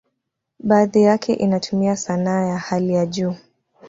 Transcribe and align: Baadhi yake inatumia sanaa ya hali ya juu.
Baadhi 0.59 1.01
yake 1.03 1.33
inatumia 1.33 1.95
sanaa 1.95 2.45
ya 2.47 2.57
hali 2.57 2.93
ya 2.93 3.05
juu. 3.05 3.35